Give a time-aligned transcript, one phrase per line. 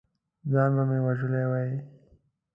[0.51, 1.69] ځان به مې وژلی وي!